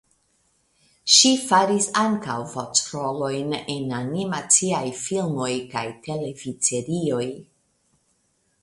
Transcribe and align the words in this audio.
Ŝi 1.15 1.33
faris 1.49 1.89
ankaŭ 2.03 2.37
voĉrolojn 2.55 3.53
en 3.75 3.95
animaciaj 3.99 4.83
filmoj 5.05 5.53
kaj 5.77 5.87
televidserioj. 6.09 7.25